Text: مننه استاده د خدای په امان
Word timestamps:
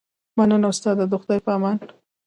مننه 0.37 0.67
استاده 0.71 1.05
د 1.07 1.13
خدای 1.21 1.39
په 1.45 1.51
امان 1.57 1.77